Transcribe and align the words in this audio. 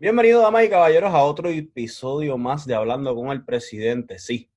Bienvenidos, 0.00 0.44
damas 0.44 0.64
y 0.64 0.68
caballeros, 0.68 1.12
a 1.12 1.24
otro 1.24 1.48
episodio 1.48 2.38
más 2.38 2.64
de 2.68 2.76
Hablando 2.76 3.16
con 3.16 3.30
el 3.30 3.44
Presidente. 3.44 4.20
Sí, 4.20 4.48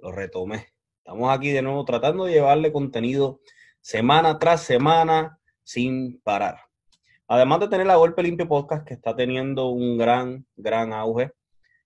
lo 0.00 0.10
retomé. 0.10 0.66
Estamos 0.98 1.30
aquí 1.30 1.52
de 1.52 1.62
nuevo 1.62 1.84
tratando 1.84 2.24
de 2.24 2.32
llevarle 2.32 2.72
contenido 2.72 3.40
semana 3.80 4.40
tras 4.40 4.64
semana 4.64 5.38
sin 5.62 6.20
parar. 6.22 6.62
Además 7.28 7.60
de 7.60 7.68
tener 7.68 7.86
la 7.86 7.94
Golpe 7.94 8.24
Limpio 8.24 8.48
Podcast, 8.48 8.84
que 8.84 8.94
está 8.94 9.14
teniendo 9.14 9.68
un 9.68 9.96
gran, 9.96 10.44
gran 10.56 10.92
auge 10.92 11.30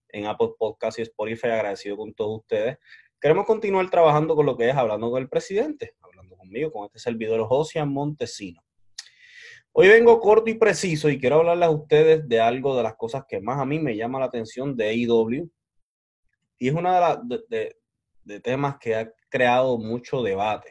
en 0.08 0.24
Apple 0.24 0.52
Podcast 0.58 0.98
y 0.98 1.02
Spotify, 1.02 1.48
agradecido 1.48 1.98
con 1.98 2.14
todos 2.14 2.38
ustedes. 2.38 2.78
Queremos 3.20 3.44
continuar 3.44 3.90
trabajando 3.90 4.34
con 4.34 4.46
lo 4.46 4.56
que 4.56 4.70
es 4.70 4.74
Hablando 4.74 5.10
con 5.10 5.20
el 5.20 5.28
Presidente, 5.28 5.94
hablando 6.00 6.38
conmigo, 6.38 6.72
con 6.72 6.86
este 6.86 7.00
servidor 7.00 7.46
Josian 7.46 7.92
Montesino. 7.92 8.63
Hoy 9.76 9.88
vengo 9.88 10.20
corto 10.20 10.48
y 10.48 10.54
preciso 10.54 11.08
y 11.08 11.18
quiero 11.18 11.40
hablarles 11.40 11.66
a 11.66 11.72
ustedes 11.72 12.28
de 12.28 12.40
algo 12.40 12.76
de 12.76 12.84
las 12.84 12.94
cosas 12.94 13.24
que 13.28 13.40
más 13.40 13.58
a 13.58 13.64
mí 13.64 13.80
me 13.80 13.96
llama 13.96 14.20
la 14.20 14.26
atención 14.26 14.76
de 14.76 14.86
AEW. 14.86 15.50
Y 16.60 16.68
es 16.68 16.74
de, 16.74 17.40
de, 17.48 17.76
de, 18.22 18.40
temas 18.40 18.76
que 18.78 18.94
ha 18.94 19.12
creado 19.28 19.76
mucho 19.76 20.22
debate. 20.22 20.70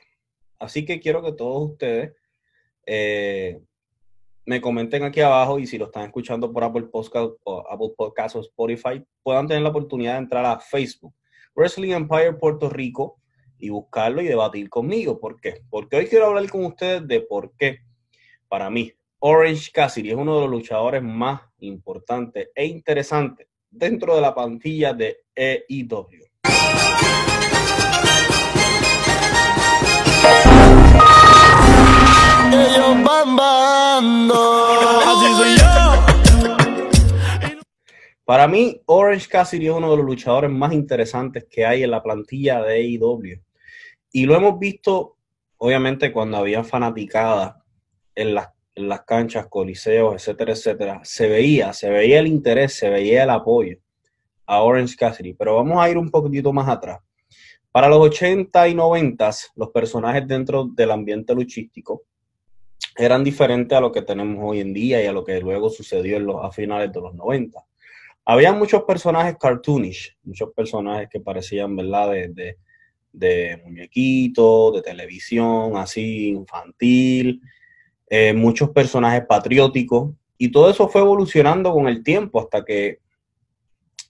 Así 0.57 0.85
que 0.85 1.01
quiero 1.01 1.21
que 1.21 1.33
todos 1.33 1.71
ustedes 1.71 2.13
eh, 2.85 3.59
me 4.45 4.61
comenten 4.61 5.03
aquí 5.03 5.19
abajo 5.19 5.59
y 5.59 5.67
si 5.67 5.77
lo 5.77 5.87
están 5.87 6.05
escuchando 6.05 6.53
por 6.53 6.63
Apple 6.63 6.83
Podcast, 6.83 7.33
o 7.43 7.69
Apple 7.69 7.91
Podcast 7.97 8.37
o 8.37 8.39
Spotify, 8.39 9.03
puedan 9.21 9.49
tener 9.49 9.63
la 9.63 9.69
oportunidad 9.69 10.13
de 10.13 10.19
entrar 10.19 10.45
a 10.45 10.61
Facebook, 10.61 11.13
Wrestling 11.53 11.91
Empire 11.91 12.35
Puerto 12.35 12.69
Rico, 12.69 13.19
y 13.59 13.67
buscarlo 13.67 14.21
y 14.21 14.27
debatir 14.27 14.69
conmigo. 14.69 15.19
¿Por 15.19 15.41
qué? 15.41 15.61
Porque 15.69 15.97
hoy 15.97 16.07
quiero 16.07 16.27
hablar 16.27 16.49
con 16.49 16.63
ustedes 16.63 17.05
de 17.05 17.19
por 17.19 17.53
qué 17.57 17.79
para 18.53 18.69
mí, 18.69 18.93
Orange 19.17 19.71
Cassidy 19.73 20.11
es 20.11 20.15
uno 20.15 20.35
de 20.35 20.41
los 20.41 20.51
luchadores 20.51 21.01
más 21.01 21.41
importantes 21.61 22.49
e 22.53 22.67
interesantes 22.67 23.47
dentro 23.67 24.13
de 24.13 24.21
la 24.21 24.35
plantilla 24.35 24.93
de 24.93 25.21
EIW. 25.33 26.23
Para 38.23 38.47
mí, 38.47 38.79
Orange 38.85 39.27
Cassidy 39.29 39.65
es 39.65 39.73
uno 39.73 39.89
de 39.89 39.97
los 39.97 40.05
luchadores 40.05 40.51
más 40.51 40.73
interesantes 40.73 41.47
que 41.49 41.65
hay 41.65 41.81
en 41.81 41.89
la 41.89 42.03
plantilla 42.03 42.61
de 42.61 42.81
EIW. 42.81 43.41
Y 44.11 44.27
lo 44.27 44.35
hemos 44.35 44.59
visto, 44.59 45.17
obviamente, 45.57 46.11
cuando 46.11 46.37
había 46.37 46.63
fanaticada 46.63 47.62
en 48.15 48.35
las, 48.35 48.49
en 48.75 48.89
las 48.89 49.01
canchas, 49.03 49.47
coliseos, 49.47 50.15
etcétera, 50.15 50.53
etcétera, 50.53 51.01
se 51.03 51.27
veía, 51.27 51.73
se 51.73 51.89
veía 51.89 52.19
el 52.19 52.27
interés, 52.27 52.73
se 52.73 52.89
veía 52.89 53.23
el 53.23 53.29
apoyo 53.29 53.77
a 54.45 54.61
Orange 54.61 54.95
Cassidy. 54.95 55.33
Pero 55.33 55.55
vamos 55.55 55.77
a 55.79 55.89
ir 55.89 55.97
un 55.97 56.09
poquitito 56.09 56.51
más 56.51 56.67
atrás. 56.67 56.99
Para 57.71 57.89
los 57.89 57.99
80 57.99 58.67
y 58.67 58.75
90, 58.75 59.31
los 59.55 59.69
personajes 59.69 60.27
dentro 60.27 60.65
del 60.65 60.91
ambiente 60.91 61.33
luchístico 61.33 62.03
eran 62.95 63.23
diferentes 63.23 63.75
a 63.75 63.81
lo 63.81 63.91
que 63.91 64.03
tenemos 64.03 64.37
hoy 64.43 64.59
en 64.59 64.73
día 64.73 65.03
y 65.03 65.07
a 65.07 65.11
lo 65.11 65.23
que 65.23 65.39
luego 65.39 65.69
sucedió 65.69 66.17
en 66.17 66.27
los, 66.27 66.43
a 66.43 66.51
finales 66.51 66.91
de 66.91 67.01
los 67.01 67.15
90. 67.15 67.59
Había 68.25 68.53
muchos 68.53 68.83
personajes 68.83 69.37
cartoonish, 69.39 70.15
muchos 70.23 70.51
personajes 70.53 71.09
que 71.09 71.19
parecían, 71.19 71.75
¿verdad?, 71.75 72.11
de, 72.11 72.27
de, 72.29 72.57
de 73.11 73.61
muñequitos, 73.65 74.75
de 74.75 74.81
televisión, 74.81 75.75
así, 75.75 76.29
infantil, 76.29 77.41
eh, 78.15 78.31
muchos 78.31 78.69
personajes 78.69 79.25
patrióticos, 79.25 80.13
y 80.37 80.51
todo 80.51 80.69
eso 80.69 80.87
fue 80.87 81.01
evolucionando 81.01 81.73
con 81.73 81.87
el 81.87 82.03
tiempo 82.03 82.39
hasta 82.39 82.63
que 82.63 82.99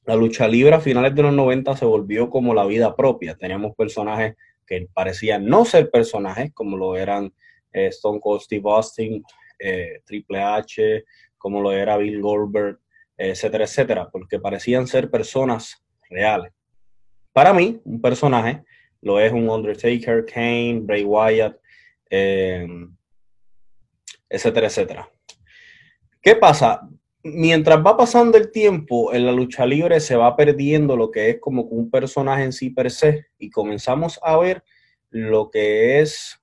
la 0.05 0.17
lucha 0.17 0.45
libre 0.45 0.75
a 0.75 0.81
finales 0.81 1.15
de 1.15 1.23
los 1.23 1.33
90 1.33 1.77
se 1.77 1.85
volvió 1.85 2.29
como 2.29 2.53
la 2.53 2.65
vida 2.65 2.97
propia. 2.97 3.37
Teníamos 3.37 3.73
personajes 3.77 4.35
que 4.67 4.89
parecían 4.93 5.45
no 5.45 5.63
ser 5.63 5.89
personajes, 5.89 6.51
como 6.53 6.75
lo 6.75 6.97
eran 6.97 7.33
eh, 7.71 7.87
Stone 7.87 8.19
Cold 8.19 8.41
Steve 8.41 8.69
Austin, 8.69 9.23
eh, 9.57 10.01
Triple 10.03 10.41
H, 10.41 11.05
como 11.37 11.61
lo 11.61 11.71
era 11.71 11.95
Bill 11.95 12.19
Goldberg, 12.19 12.79
etcétera, 13.15 13.63
etcétera, 13.63 14.09
porque 14.11 14.37
parecían 14.37 14.85
ser 14.85 15.09
personas 15.09 15.81
reales. 16.09 16.51
Para 17.31 17.53
mí, 17.53 17.79
un 17.85 18.01
personaje 18.01 18.65
lo 18.99 19.17
es 19.17 19.31
un 19.31 19.47
Undertaker, 19.47 20.25
Kane, 20.25 20.81
Bray 20.81 21.05
Wyatt, 21.05 21.55
eh, 22.09 22.67
etcétera, 24.33 24.67
etcétera. 24.67 25.11
¿Qué 26.19 26.35
pasa? 26.35 26.89
Mientras 27.23 27.85
va 27.85 27.95
pasando 27.95 28.37
el 28.37 28.51
tiempo, 28.51 29.13
en 29.13 29.25
la 29.27 29.31
lucha 29.31 29.65
libre 29.65 29.99
se 29.99 30.15
va 30.15 30.35
perdiendo 30.35 30.97
lo 30.97 31.11
que 31.11 31.29
es 31.29 31.39
como 31.39 31.61
un 31.63 31.91
personaje 31.91 32.43
en 32.43 32.51
sí 32.51 32.71
per 32.71 32.89
se 32.89 33.27
y 33.37 33.51
comenzamos 33.51 34.19
a 34.23 34.35
ver 34.37 34.63
lo 35.11 35.51
que 35.51 35.99
es 35.99 36.41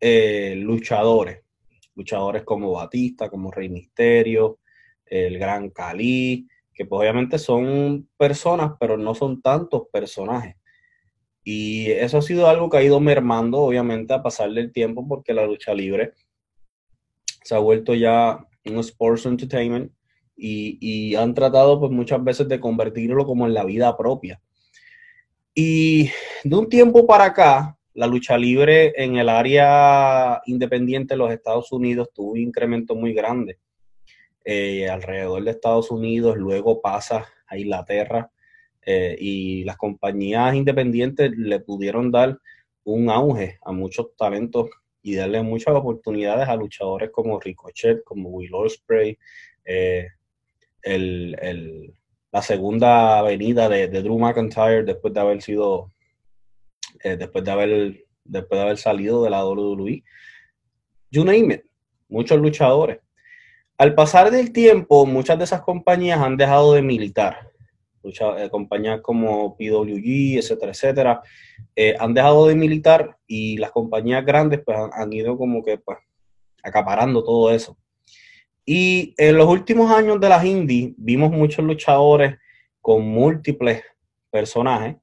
eh, 0.00 0.54
luchadores. 0.56 1.40
Luchadores 1.96 2.44
como 2.44 2.72
Batista, 2.72 3.28
como 3.28 3.50
Rey 3.50 3.68
Misterio, 3.68 4.60
el 5.04 5.38
Gran 5.38 5.70
Cali, 5.70 6.46
que 6.72 6.86
pues 6.86 7.00
obviamente 7.00 7.38
son 7.38 8.08
personas, 8.16 8.72
pero 8.78 8.96
no 8.96 9.16
son 9.16 9.42
tantos 9.42 9.88
personajes. 9.92 10.54
Y 11.42 11.90
eso 11.90 12.18
ha 12.18 12.22
sido 12.22 12.46
algo 12.46 12.70
que 12.70 12.76
ha 12.76 12.82
ido 12.84 13.00
mermando, 13.00 13.58
obviamente, 13.58 14.14
a 14.14 14.22
pasar 14.22 14.52
del 14.52 14.72
tiempo, 14.72 15.06
porque 15.08 15.34
la 15.34 15.44
lucha 15.44 15.74
libre 15.74 16.12
se 17.44 17.54
ha 17.54 17.58
vuelto 17.58 17.94
ya 17.94 18.46
un 18.64 18.78
sports 18.78 19.26
entertainment 19.26 19.92
y, 20.36 20.78
y, 20.80 21.14
han 21.14 21.34
tratado 21.34 21.78
pues 21.78 21.92
muchas 21.92 22.22
veces 22.22 22.48
de 22.48 22.60
convertirlo 22.60 23.24
como 23.24 23.46
en 23.46 23.54
la 23.54 23.64
vida 23.64 23.96
propia. 23.96 24.40
Y 25.54 26.10
de 26.44 26.56
un 26.56 26.68
tiempo 26.68 27.06
para 27.06 27.24
acá, 27.24 27.76
la 27.94 28.06
lucha 28.06 28.38
libre 28.38 28.92
en 28.96 29.16
el 29.16 29.28
área 29.28 30.40
independiente 30.46 31.14
de 31.14 31.18
los 31.18 31.30
Estados 31.30 31.70
Unidos 31.72 32.08
tuvo 32.14 32.32
un 32.32 32.38
incremento 32.38 32.94
muy 32.94 33.12
grande. 33.12 33.58
Eh, 34.44 34.88
alrededor 34.88 35.44
de 35.44 35.50
Estados 35.50 35.90
Unidos, 35.90 36.36
luego 36.36 36.80
pasa 36.80 37.28
a 37.46 37.58
Inglaterra 37.58 38.30
eh, 38.84 39.16
y 39.20 39.64
las 39.64 39.76
compañías 39.76 40.54
independientes 40.54 41.30
le 41.36 41.60
pudieron 41.60 42.10
dar 42.10 42.38
un 42.84 43.10
auge 43.10 43.58
a 43.62 43.72
muchos 43.72 44.16
talentos 44.16 44.68
y 45.02 45.16
darle 45.16 45.42
muchas 45.42 45.74
oportunidades 45.74 46.48
a 46.48 46.56
luchadores 46.56 47.10
como 47.10 47.40
Ricochet, 47.40 48.04
como 48.04 48.28
Will 48.30 48.54
Ospreay, 48.54 49.18
eh, 49.64 50.06
el, 50.82 51.36
el, 51.40 51.94
la 52.32 52.42
segunda 52.42 53.18
avenida 53.18 53.68
de, 53.68 53.88
Drew 53.88 54.18
McIntyre 54.18 54.84
después 54.84 55.12
de 55.12 55.20
haber 55.20 55.42
sido, 55.42 55.92
eh, 57.04 57.16
después 57.16 57.44
de 57.44 57.50
haber, 57.50 58.04
después 58.24 58.58
de 58.58 58.62
haber 58.62 58.78
salido 58.78 59.22
de 59.22 59.30
la 59.30 59.44
WWE. 59.44 60.02
You 61.10 61.24
name 61.24 61.54
it, 61.54 61.62
muchos 62.08 62.40
luchadores. 62.40 63.00
Al 63.76 63.94
pasar 63.94 64.30
del 64.30 64.52
tiempo, 64.52 65.04
muchas 65.04 65.36
de 65.38 65.44
esas 65.44 65.62
compañías 65.62 66.20
han 66.20 66.36
dejado 66.36 66.72
de 66.74 66.82
militar. 66.82 67.51
Muchas, 68.02 68.40
eh, 68.40 68.50
compañías 68.50 69.00
como 69.00 69.56
PWG, 69.56 70.38
etcétera, 70.38 70.72
etcétera, 70.72 71.22
eh, 71.76 71.94
han 71.98 72.14
dejado 72.14 72.48
de 72.48 72.54
militar 72.54 73.16
y 73.26 73.56
las 73.58 73.70
compañías 73.70 74.24
grandes 74.24 74.60
pues 74.64 74.76
han, 74.76 74.90
han, 74.92 75.12
ido 75.12 75.36
como 75.38 75.62
que 75.62 75.78
pues 75.78 75.98
acaparando 76.62 77.22
todo 77.22 77.50
eso. 77.52 77.76
Y 78.64 79.14
en 79.16 79.36
los 79.36 79.48
últimos 79.48 79.90
años 79.90 80.20
de 80.20 80.28
las 80.28 80.44
indies 80.44 80.92
vimos 80.96 81.30
muchos 81.30 81.64
luchadores 81.64 82.38
con 82.80 83.02
múltiples 83.02 83.82
personajes, 84.30 84.96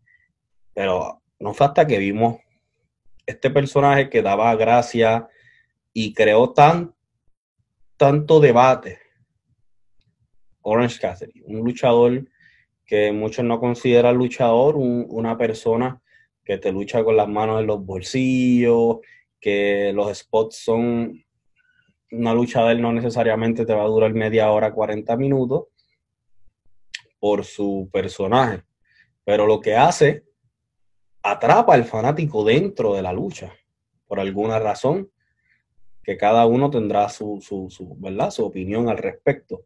pero 0.74 1.22
no 1.40 1.54
fue 1.54 1.68
hasta 1.68 1.88
que 1.88 1.98
vimos 1.98 2.38
este 3.26 3.50
personaje 3.50 4.10
que 4.10 4.22
daba 4.22 4.56
gracia 4.56 5.28
y 5.94 6.14
creó 6.14 6.52
tan, 6.52 6.94
tanto 7.96 8.40
debate. 8.40 9.00
Orange 10.62 11.00
Cassidy, 11.00 11.42
un 11.46 11.60
luchador 11.60 12.28
que 12.90 13.12
muchos 13.12 13.46
no 13.46 13.60
consideran 13.60 14.18
luchador, 14.18 14.76
un, 14.76 15.06
una 15.10 15.38
persona 15.38 16.02
que 16.44 16.58
te 16.58 16.72
lucha 16.72 17.04
con 17.04 17.16
las 17.16 17.28
manos 17.28 17.62
en 17.62 17.68
los 17.68 17.86
bolsillos, 17.86 18.98
que 19.40 19.94
los 19.94 20.18
spots 20.18 20.56
son 20.56 21.24
una 22.12 22.34
lucha 22.34 22.66
de 22.66 22.72
él 22.72 22.82
no 22.82 22.92
necesariamente 22.92 23.64
te 23.64 23.76
va 23.76 23.84
a 23.84 23.88
durar 23.88 24.12
media 24.16 24.50
hora, 24.50 24.74
40 24.74 25.16
minutos 25.18 25.66
por 27.20 27.46
su 27.46 27.88
personaje, 27.94 28.64
pero 29.24 29.46
lo 29.46 29.60
que 29.60 29.76
hace 29.76 30.24
atrapa 31.22 31.76
al 31.76 31.86
fanático 31.86 32.44
dentro 32.44 32.96
de 32.96 33.04
la 33.04 33.14
lucha 33.14 33.54
por 34.08 34.20
alguna 34.20 34.58
razón 34.58 35.12
que 36.02 36.18
cada 36.18 36.48
uno 36.48 36.72
tendrá 36.72 37.08
su, 37.10 37.40
su, 37.40 37.70
su, 37.70 37.96
¿verdad? 38.00 38.32
su 38.32 38.44
opinión 38.44 38.90
al 38.90 38.98
respecto. 38.98 39.66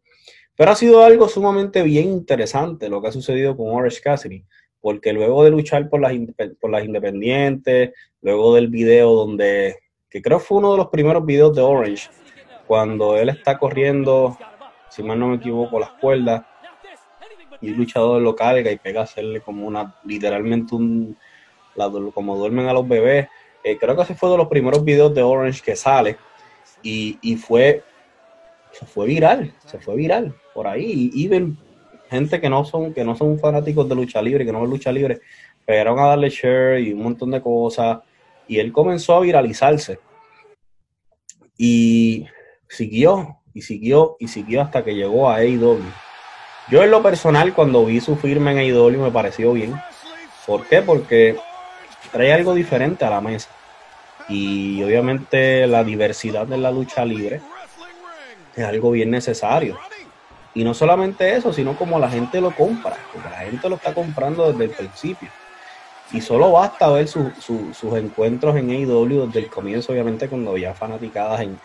Pero 0.56 0.70
ha 0.70 0.74
sido 0.76 1.02
algo 1.02 1.28
sumamente 1.28 1.82
bien 1.82 2.08
interesante 2.08 2.88
lo 2.88 3.02
que 3.02 3.08
ha 3.08 3.12
sucedido 3.12 3.56
con 3.56 3.74
Orange 3.74 4.00
Cassidy, 4.00 4.44
porque 4.80 5.12
luego 5.12 5.42
de 5.42 5.50
luchar 5.50 5.88
por 5.88 6.00
las, 6.00 6.12
por 6.60 6.70
las 6.70 6.84
independientes, 6.84 7.92
luego 8.22 8.54
del 8.54 8.68
video 8.68 9.14
donde, 9.14 9.78
que 10.08 10.22
creo 10.22 10.38
fue 10.38 10.58
uno 10.58 10.72
de 10.72 10.78
los 10.78 10.88
primeros 10.88 11.24
videos 11.26 11.54
de 11.56 11.62
Orange, 11.62 12.08
cuando 12.66 13.16
él 13.16 13.28
está 13.30 13.58
corriendo, 13.58 14.38
si 14.90 15.02
mal 15.02 15.18
no 15.18 15.28
me 15.28 15.36
equivoco, 15.36 15.80
las 15.80 15.90
cuerdas, 15.92 16.44
y 17.60 17.68
el 17.68 17.76
luchador 17.76 18.20
lo 18.20 18.36
carga 18.36 18.70
y 18.70 18.76
pega 18.76 19.00
a 19.00 19.04
hacerle 19.04 19.40
como 19.40 19.66
una, 19.66 19.96
literalmente 20.04 20.74
un, 20.74 21.16
como 22.12 22.36
duermen 22.36 22.68
a 22.68 22.72
los 22.72 22.86
bebés. 22.86 23.28
Eh, 23.62 23.78
creo 23.78 23.96
que 23.96 24.02
ese 24.02 24.14
fue 24.14 24.30
de 24.30 24.36
los 24.36 24.48
primeros 24.48 24.84
videos 24.84 25.14
de 25.14 25.22
Orange 25.22 25.62
que 25.62 25.74
sale 25.74 26.18
y, 26.82 27.18
y 27.22 27.36
fue, 27.36 27.82
se 28.78 28.86
fue 28.86 29.06
viral, 29.06 29.52
se 29.66 29.78
fue 29.78 29.94
viral 29.96 30.34
por 30.52 30.66
ahí. 30.66 31.10
Y 31.12 31.28
ven 31.28 31.56
gente 32.10 32.40
que 32.40 32.48
no 32.48 32.64
son, 32.64 32.92
que 32.92 33.04
no 33.04 33.16
son 33.16 33.38
fanáticos 33.38 33.88
de 33.88 33.94
lucha 33.94 34.20
libre, 34.20 34.44
que 34.44 34.52
no 34.52 34.60
ven 34.60 34.70
lucha 34.70 34.92
libre, 34.92 35.20
pegaron 35.64 35.98
a 35.98 36.06
darle 36.08 36.28
share 36.28 36.80
y 36.80 36.92
un 36.92 37.02
montón 37.02 37.30
de 37.30 37.40
cosas. 37.40 38.00
Y 38.48 38.58
él 38.58 38.72
comenzó 38.72 39.14
a 39.14 39.20
viralizarse. 39.20 39.98
Y 41.56 42.26
siguió, 42.68 43.38
y 43.54 43.62
siguió, 43.62 44.16
y 44.18 44.28
siguió 44.28 44.62
hasta 44.62 44.84
que 44.84 44.94
llegó 44.94 45.30
a 45.30 45.36
AEW. 45.36 45.80
Yo 46.70 46.82
en 46.82 46.90
lo 46.90 47.02
personal, 47.02 47.54
cuando 47.54 47.84
vi 47.84 48.00
su 48.00 48.16
firma 48.16 48.52
en 48.52 48.58
AEW 48.58 48.98
me 48.98 49.10
pareció 49.10 49.52
bien. 49.52 49.74
¿Por 50.46 50.66
qué? 50.66 50.82
Porque 50.82 51.36
trae 52.10 52.32
algo 52.32 52.54
diferente 52.54 53.04
a 53.04 53.10
la 53.10 53.20
mesa. 53.20 53.50
Y 54.28 54.82
obviamente 54.82 55.66
la 55.66 55.84
diversidad 55.84 56.46
de 56.46 56.58
la 56.58 56.70
lucha 56.70 57.04
libre 57.04 57.40
es 58.56 58.64
algo 58.64 58.90
bien 58.90 59.10
necesario. 59.10 59.78
Y 60.54 60.62
no 60.62 60.74
solamente 60.74 61.34
eso, 61.34 61.52
sino 61.52 61.76
como 61.76 61.98
la 61.98 62.08
gente 62.08 62.40
lo 62.40 62.54
compra, 62.54 62.96
porque 63.12 63.28
la 63.28 63.38
gente 63.38 63.68
lo 63.68 63.76
está 63.76 63.92
comprando 63.92 64.52
desde 64.52 64.64
el 64.64 64.70
principio. 64.70 65.28
Y 66.12 66.20
solo 66.20 66.52
basta 66.52 66.88
ver 66.90 67.08
sus 67.08 67.94
encuentros 67.94 68.54
en 68.56 68.70
AEW 68.70 69.26
desde 69.26 69.40
el 69.40 69.50
comienzo, 69.50 69.92
obviamente, 69.92 70.28
cuando 70.28 70.52
había 70.52 70.72
fanaticadas 70.74 71.40
en, 71.40 71.58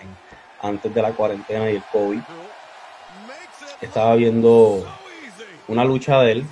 antes 0.61 0.93
de 0.93 1.01
la 1.01 1.11
cuarentena 1.11 1.69
y 1.69 1.75
el 1.75 1.83
COVID. 1.91 2.21
Estaba 3.81 4.15
viendo 4.15 4.85
una 5.67 5.85
lucha 5.85 6.21
de 6.21 6.31
él, 6.31 6.45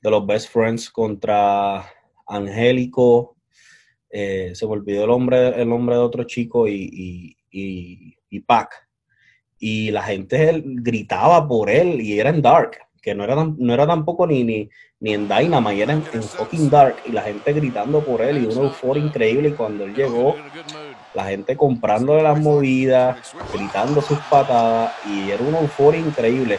de 0.00 0.10
los 0.10 0.24
Best 0.24 0.50
Friends 0.52 0.88
contra 0.88 1.84
Angélico, 2.26 3.36
eh, 4.10 4.52
se 4.54 4.66
me 4.66 4.72
olvidó 4.72 5.02
el 5.02 5.08
nombre, 5.08 5.60
el 5.60 5.68
nombre 5.68 5.94
de 5.94 6.00
otro 6.00 6.24
chico 6.24 6.66
y, 6.66 7.36
y, 7.50 8.16
y, 8.28 8.40
Pac. 8.40 8.88
Y 9.60 9.90
la 9.90 10.02
gente 10.02 10.62
gritaba 10.64 11.46
por 11.46 11.70
él 11.70 12.00
y 12.00 12.18
era 12.18 12.30
en 12.30 12.42
Dark, 12.42 12.78
que 13.00 13.14
no 13.14 13.22
era, 13.22 13.36
no 13.36 13.72
era 13.72 13.86
tampoco 13.86 14.26
ni, 14.26 14.42
ni, 14.42 14.68
ni 14.98 15.14
en 15.14 15.28
Dynamite, 15.28 15.82
era 15.82 15.92
en, 15.92 16.02
fucking 16.02 16.70
Dark. 16.70 16.96
Y 17.06 17.12
la 17.12 17.22
gente 17.22 17.52
gritando 17.52 18.00
por 18.00 18.22
él 18.22 18.42
y 18.42 18.46
una 18.46 18.62
euforia 18.68 19.04
increíble. 19.04 19.50
Y 19.50 19.52
cuando 19.52 19.84
él 19.84 19.94
llegó, 19.94 20.34
la 21.14 21.26
gente 21.26 21.56
comprándole 21.56 22.22
las 22.22 22.40
movidas, 22.40 23.34
gritando 23.52 24.00
sus 24.00 24.18
patadas 24.30 24.92
y 25.06 25.30
era 25.30 25.42
una 25.42 25.60
euforia 25.60 26.00
increíble. 26.00 26.58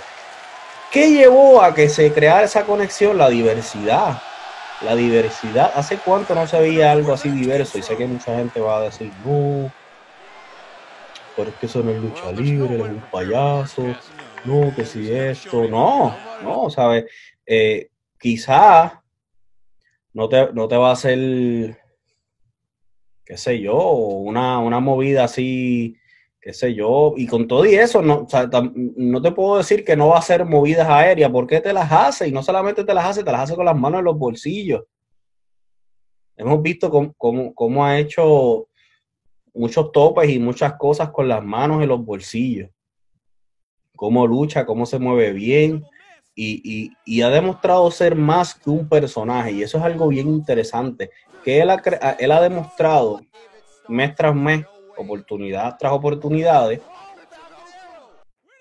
¿Qué 0.91 1.11
llevó 1.11 1.61
a 1.61 1.73
que 1.73 1.89
se 1.89 2.13
creara 2.13 2.43
esa 2.43 2.65
conexión? 2.65 3.17
La 3.17 3.29
diversidad 3.29 4.21
la 4.83 4.95
diversidad. 4.95 5.71
¿Hace 5.75 5.97
cuánto 5.97 6.35
no 6.35 6.47
se 6.47 6.59
veía 6.59 6.91
algo 6.91 7.13
así 7.13 7.29
diverso? 7.29 7.77
Y 7.77 7.81
sé 7.81 7.95
que 7.95 8.07
mucha 8.07 8.35
gente 8.35 8.59
va 8.59 8.77
a 8.77 8.81
decir, 8.81 9.11
no, 9.25 9.71
porque 11.35 11.65
eso 11.65 11.83
no 11.83 11.91
es 11.91 12.01
lucha 12.01 12.31
libre, 12.31 12.75
es 12.75 12.81
un 12.81 13.03
payaso, 13.11 13.83
no, 14.45 14.73
que 14.75 14.85
si 14.85 15.11
esto, 15.11 15.67
no, 15.67 16.15
no, 16.43 16.69
¿sabes? 16.69 17.05
Eh, 17.45 17.89
quizá 18.19 19.03
no 20.13 20.29
te, 20.29 20.53
no 20.53 20.67
te 20.67 20.77
va 20.77 20.89
a 20.89 20.93
hacer, 20.93 21.77
qué 23.25 23.37
sé 23.37 23.59
yo, 23.59 23.91
una, 23.91 24.59
una 24.59 24.79
movida 24.79 25.23
así 25.23 25.97
qué 26.41 26.53
sé 26.53 26.73
yo, 26.73 27.13
y 27.15 27.27
con 27.27 27.47
todo 27.47 27.65
y 27.67 27.75
eso, 27.75 28.01
no, 28.01 28.25
no 28.73 29.21
te 29.21 29.31
puedo 29.31 29.57
decir 29.57 29.85
que 29.85 29.95
no 29.95 30.07
va 30.07 30.17
a 30.17 30.23
ser 30.23 30.43
movidas 30.43 30.89
aéreas, 30.89 31.29
porque 31.29 31.61
te 31.61 31.71
las 31.71 31.91
hace, 31.91 32.27
y 32.27 32.31
no 32.31 32.41
solamente 32.41 32.83
te 32.83 32.93
las 32.95 33.05
hace, 33.05 33.23
te 33.23 33.31
las 33.31 33.41
hace 33.41 33.55
con 33.55 33.65
las 33.65 33.77
manos 33.77 33.99
en 33.99 34.05
los 34.05 34.17
bolsillos. 34.17 34.83
Hemos 36.35 36.59
visto 36.63 37.13
cómo, 37.15 37.85
ha 37.85 37.99
hecho 37.99 38.67
muchos 39.53 39.91
topes 39.91 40.29
y 40.29 40.39
muchas 40.39 40.73
cosas 40.73 41.09
con 41.11 41.27
las 41.27 41.43
manos 41.43 41.81
en 41.81 41.89
los 41.89 42.03
bolsillos. 42.03 42.69
Cómo 43.95 44.25
lucha, 44.25 44.65
cómo 44.65 44.85
se 44.85 44.99
mueve 44.99 45.31
bien, 45.33 45.85
y, 46.33 46.91
y, 47.05 47.21
ha 47.21 47.29
demostrado 47.29 47.91
ser 47.91 48.15
más 48.15 48.55
que 48.55 48.69
un 48.69 48.87
personaje, 48.87 49.51
y 49.51 49.63
eso 49.63 49.77
es 49.77 49.83
algo 49.83 50.07
bien 50.07 50.27
interesante, 50.27 51.11
que 51.43 51.61
él 51.61 51.69
ha, 51.69 51.81
él 52.17 52.31
ha 52.31 52.41
demostrado 52.41 53.21
mes 53.87 54.15
tras 54.15 54.33
mes 54.33 54.65
oportunidad 54.97 55.77
tras 55.77 55.93
oportunidades, 55.93 56.81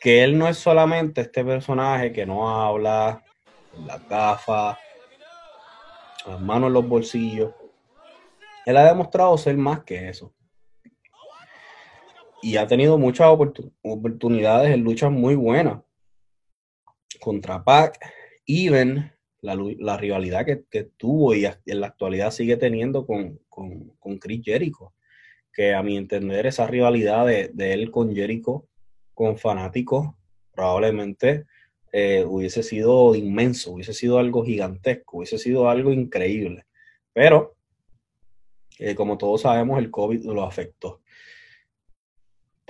que 0.00 0.24
él 0.24 0.38
no 0.38 0.48
es 0.48 0.56
solamente 0.56 1.20
este 1.20 1.44
personaje 1.44 2.12
que 2.12 2.24
no 2.24 2.48
habla, 2.48 3.22
las 3.86 4.08
gafas, 4.08 4.78
las 6.26 6.40
manos 6.40 6.68
en 6.68 6.72
los 6.72 6.88
bolsillos. 6.88 7.52
Él 8.64 8.76
ha 8.76 8.84
demostrado 8.84 9.36
ser 9.36 9.56
más 9.56 9.84
que 9.84 10.08
eso. 10.08 10.32
Y 12.42 12.56
ha 12.56 12.66
tenido 12.66 12.98
muchas 12.98 13.28
oportunidades 13.82 14.72
en 14.74 14.82
luchas 14.82 15.10
muy 15.10 15.34
buenas. 15.34 15.82
Contra 17.20 17.62
Pac, 17.62 17.98
Even, 18.46 19.12
la, 19.42 19.96
rivalidad 19.96 20.46
que, 20.46 20.84
tuvo 20.96 21.34
y 21.34 21.44
en 21.44 21.80
la 21.80 21.88
actualidad 21.88 22.30
sigue 22.30 22.56
teniendo 22.56 23.06
con, 23.06 23.38
con, 23.48 23.90
con 23.98 24.18
Chris 24.18 24.42
Jericho 24.44 24.94
que 25.52 25.74
a 25.74 25.82
mi 25.82 25.96
entender 25.96 26.46
esa 26.46 26.66
rivalidad 26.66 27.26
de, 27.26 27.72
él 27.72 27.90
con 27.90 28.14
Jericho, 28.14 28.66
con 29.14 29.36
fanáticos, 29.36 30.14
probablemente 30.52 31.46
eh, 31.92 32.24
hubiese 32.24 32.62
sido 32.62 33.14
inmenso, 33.14 33.72
hubiese 33.72 33.92
sido 33.92 34.18
algo 34.18 34.44
gigantesco, 34.44 35.18
hubiese 35.18 35.38
sido 35.38 35.68
algo 35.68 35.92
increíble. 35.92 36.66
Pero, 37.12 37.56
eh, 38.78 38.94
como 38.94 39.18
todos 39.18 39.42
sabemos, 39.42 39.78
el 39.78 39.90
COVID 39.90 40.24
lo 40.24 40.44
afectó. 40.44 40.99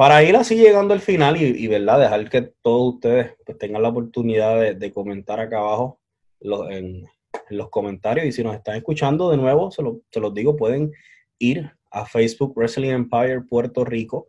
Para 0.01 0.23
ir 0.23 0.35
así 0.35 0.57
llegando 0.57 0.95
al 0.95 1.01
final 1.01 1.37
y, 1.37 1.67
¿verdad? 1.67 2.01
dejar 2.01 2.31
que 2.31 2.41
todos 2.41 2.95
ustedes 2.95 3.35
pues, 3.45 3.59
tengan 3.59 3.83
la 3.83 3.91
oportunidad 3.91 4.75
de, 4.75 4.93
comentar 4.95 5.39
acá 5.41 5.59
abajo 5.59 6.01
en, 6.41 7.07
los 7.51 7.69
comentarios 7.69 8.25
y 8.25 8.33
si 8.33 8.43
nos 8.43 8.57
están 8.57 8.77
escuchando 8.77 9.31
de 9.31 9.37
nuevo, 9.37 9.71
se, 9.71 9.83
se 10.11 10.21
los 10.21 10.33
digo, 10.33 10.57
pueden 10.57 10.91
ir 11.39 11.71
a 11.91 12.07
Facebook 12.07 12.55
Wrestling 12.57 12.93
Empire 12.93 13.43
Puerto 13.43 13.85
Rico 13.85 14.29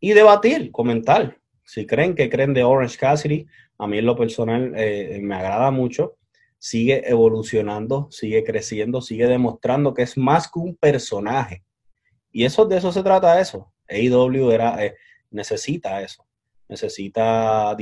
y 0.00 0.12
debatir, 0.12 0.70
comentar. 0.70 1.38
Si 1.64 1.86
creen 1.86 2.14
que 2.14 2.28
creen 2.28 2.52
de 2.52 2.62
Orange 2.62 2.98
Cassidy, 2.98 3.46
a 3.78 3.86
mí 3.86 3.96
en 3.96 4.04
lo 4.04 4.16
personal 4.18 4.74
eh, 4.76 5.18
me 5.22 5.34
agrada 5.34 5.70
mucho. 5.70 6.18
Sigue 6.58 7.10
evolucionando, 7.10 8.08
sigue 8.10 8.44
creciendo, 8.44 9.00
sigue 9.00 9.28
demostrando 9.28 9.94
que 9.94 10.02
es 10.02 10.18
más 10.18 10.46
que 10.46 10.58
un 10.58 10.76
personaje. 10.76 11.64
Y 12.30 12.44
eso 12.44 12.66
de 12.66 12.76
eso 12.76 12.92
se 12.92 13.02
trata 13.02 13.40
eso. 13.40 13.72
AEW 13.88 14.50
era, 14.50 14.84
eh, 14.84 14.94
necesita 15.30 16.02
eso. 16.02 16.26
Necesita 16.68 17.74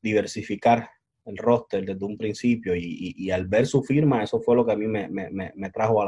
diversificar 0.00 0.90
el 1.24 1.36
roster 1.36 1.84
desde 1.84 2.04
un 2.04 2.16
principio 2.16 2.74
y, 2.74 3.30
al 3.30 3.46
ver 3.46 3.66
su 3.66 3.82
firma, 3.82 4.22
eso 4.22 4.40
fue 4.40 4.56
lo 4.56 4.64
que 4.64 4.72
a 4.72 4.76
mí 4.76 4.86
me 4.86 5.70
trajo 5.70 6.02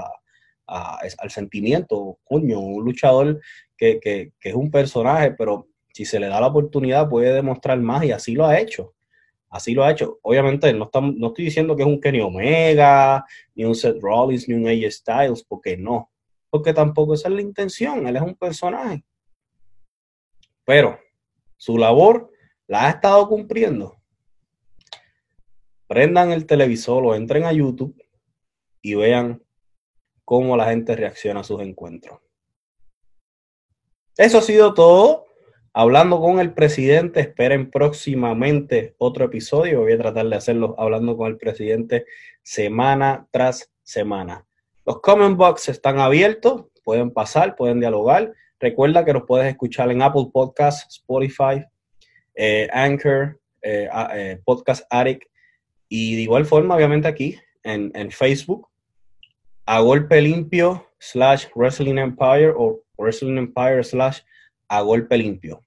al 0.66 1.30
sentimiento, 1.30 2.18
coño, 2.24 2.60
un 2.60 2.84
luchador 2.84 3.40
que, 3.76 4.32
es 4.40 4.54
un 4.54 4.70
personaje, 4.70 5.32
pero 5.32 5.68
si 5.92 6.04
se 6.04 6.18
le 6.18 6.28
da 6.28 6.40
la 6.40 6.48
oportunidad 6.48 7.08
puede 7.08 7.32
demostrar 7.32 7.78
más 7.80 8.04
y 8.04 8.10
así 8.10 8.34
lo 8.34 8.46
ha 8.46 8.58
hecho. 8.58 8.94
Así 9.50 9.72
lo 9.72 9.84
ha 9.84 9.92
hecho. 9.92 10.18
Obviamente 10.22 10.72
no, 10.72 10.90
no 10.92 11.28
estoy 11.28 11.44
diciendo 11.44 11.76
que 11.76 11.82
es 11.82 11.88
un 11.88 12.00
Kenny 12.00 12.20
Omega, 12.20 13.24
ni 13.54 13.64
un 13.64 13.74
Seth 13.76 14.00
Rollins, 14.00 14.48
ni 14.48 14.54
un 14.54 14.66
AJ 14.66 14.90
Styles, 14.90 15.44
porque 15.44 15.76
no. 15.76 16.10
Porque 16.50 16.72
tampoco 16.72 17.14
esa 17.14 17.28
es 17.28 17.34
la 17.34 17.40
intención, 17.40 18.06
él 18.06 18.16
es 18.16 18.22
un 18.22 18.34
personaje. 18.34 19.04
Pero 20.64 20.98
su 21.56 21.78
labor 21.78 22.30
la 22.66 22.86
ha 22.86 22.90
estado 22.90 23.28
cumpliendo. 23.28 23.96
Prendan 25.86 26.32
el 26.32 26.46
televisor 26.46 27.04
o 27.04 27.14
entren 27.14 27.44
a 27.44 27.52
YouTube 27.52 28.02
y 28.80 28.94
vean 28.94 29.42
cómo 30.24 30.56
la 30.56 30.66
gente 30.66 30.96
reacciona 30.96 31.40
a 31.40 31.44
sus 31.44 31.60
encuentros. 31.60 32.20
Eso 34.16 34.38
ha 34.38 34.42
sido 34.42 34.74
todo. 34.74 35.26
Hablando 35.72 36.20
con 36.20 36.38
el 36.38 36.54
presidente, 36.54 37.18
esperen 37.18 37.68
próximamente 37.70 38.94
otro 38.98 39.24
episodio. 39.24 39.80
Voy 39.80 39.92
a 39.92 39.98
tratar 39.98 40.28
de 40.28 40.36
hacerlo 40.36 40.76
hablando 40.78 41.16
con 41.16 41.26
el 41.26 41.36
presidente 41.36 42.06
semana 42.42 43.26
tras 43.32 43.72
semana. 43.82 44.46
Los 44.86 45.00
comment 45.00 45.36
box 45.36 45.68
están 45.68 45.98
abiertos, 45.98 46.66
pueden 46.84 47.10
pasar, 47.10 47.56
pueden 47.56 47.80
dialogar. 47.80 48.32
Recuerda 48.64 49.04
que 49.04 49.12
nos 49.12 49.24
puedes 49.24 49.46
escuchar 49.46 49.90
en 49.90 50.00
Apple 50.00 50.28
Podcasts, 50.32 50.96
Spotify, 50.96 51.62
eh, 52.34 52.66
Anchor, 52.72 53.38
eh, 53.60 53.90
eh, 54.14 54.40
Podcast 54.42 54.86
Addict 54.88 55.24
y 55.86 56.16
de 56.16 56.22
igual 56.22 56.46
forma, 56.46 56.74
obviamente 56.74 57.06
aquí 57.06 57.38
en, 57.62 57.92
en 57.94 58.10
Facebook 58.10 58.66
a 59.66 59.80
golpe 59.80 60.18
limpio 60.22 60.88
slash 60.98 61.48
Wrestling 61.54 61.98
Empire 61.98 62.54
o 62.56 62.80
Wrestling 62.96 63.36
Empire 63.36 63.84
slash 63.84 64.20
a 64.68 64.80
golpe 64.80 65.18
limpio. 65.18 65.60